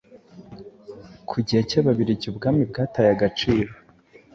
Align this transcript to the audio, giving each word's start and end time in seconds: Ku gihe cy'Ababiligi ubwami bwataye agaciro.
Ku 1.29 1.35
gihe 1.45 1.61
cy'Ababiligi 1.69 2.25
ubwami 2.29 2.61
bwataye 2.69 3.09
agaciro. 3.15 3.71